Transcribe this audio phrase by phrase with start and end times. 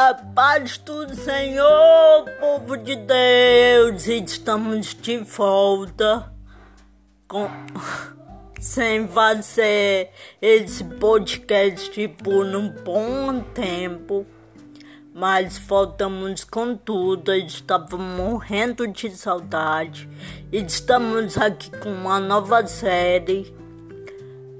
[0.00, 6.32] A paz do Senhor, povo de Deus, estamos de volta
[7.26, 7.50] com
[8.60, 14.24] sem fazer esse podcast por um bom tempo,
[15.12, 17.34] mas voltamos com tudo.
[17.34, 20.08] Estava morrendo de saudade.
[20.52, 23.52] Estamos aqui com uma nova série,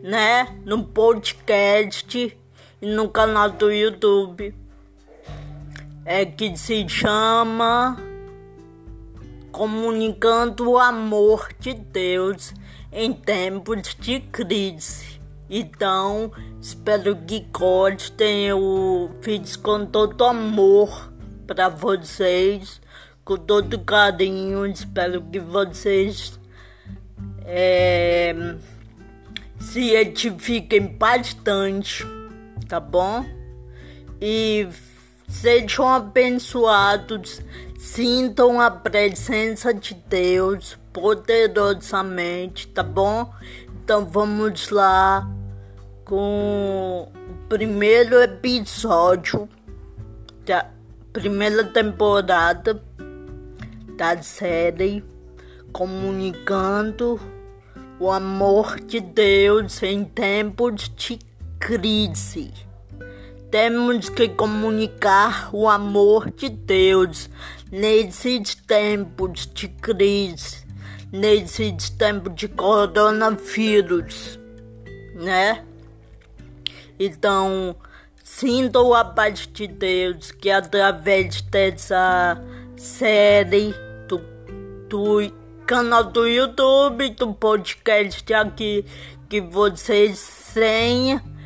[0.03, 0.59] né?
[0.65, 2.37] No podcast
[2.83, 4.67] e no canal do YouTube
[6.11, 8.03] é que se chama
[9.53, 12.55] Comunicando o Amor de Deus
[12.91, 15.21] em Tempos de Crise.
[15.51, 16.33] Então,
[16.63, 18.47] espero que gostem.
[18.47, 21.13] Eu fiz com todo amor
[21.47, 22.81] para vocês,
[23.23, 24.65] com todo carinho.
[24.65, 26.41] Espero que vocês
[27.45, 28.35] é,
[29.61, 32.03] se edifiquem bastante,
[32.67, 33.27] tá bom?
[34.19, 34.67] E
[35.29, 37.43] Sejam abençoados,
[37.77, 43.31] sintam a presença de Deus poderosamente, tá bom?
[43.85, 45.31] Então vamos lá
[46.03, 49.47] com o primeiro episódio
[50.47, 50.67] da
[51.13, 52.83] primeira temporada
[53.99, 55.05] da série
[55.71, 57.21] Comunicando
[58.01, 61.19] o amor de Deus em tempos de
[61.59, 62.68] crise.
[63.51, 67.31] Temos que comunicar o amor de Deus
[67.73, 70.67] nesses tempos de crise,
[71.11, 74.39] nesses tempos de coronavírus,
[75.15, 75.65] né?
[77.01, 77.75] Então,
[78.23, 82.39] sinto a paz de Deus que através dessa
[82.77, 83.75] série
[84.07, 84.21] do,
[84.91, 85.33] do
[85.67, 88.85] canal do YouTube, do podcast aqui,
[89.27, 91.38] que vocês tenham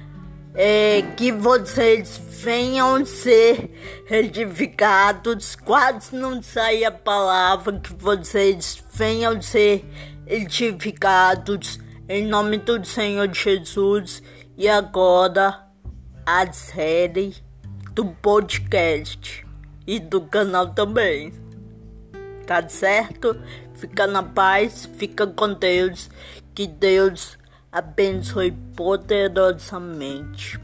[0.55, 3.70] é, que vocês venham ser
[4.11, 5.57] edificados.
[5.57, 9.85] Quase não sai a palavra que vocês venham ser
[10.27, 14.23] edificados em nome do Senhor Jesus.
[14.57, 15.67] E agora
[16.27, 17.34] a série
[17.95, 19.46] do podcast
[19.86, 21.33] e do canal também.
[22.46, 23.40] Tá certo?
[23.74, 26.11] Fica na paz, fica com Deus.
[26.55, 27.39] Que Deus
[27.72, 30.60] abençoe poderosamente.